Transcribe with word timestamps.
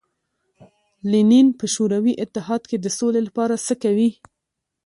لینین 1.11 1.47
په 1.59 1.65
شوروي 1.75 2.13
اتحاد 2.23 2.61
کې 2.69 2.77
د 2.79 2.87
سولې 2.97 3.21
لپاره 3.27 3.55
څه 3.67 3.73
کوي. 3.83 4.09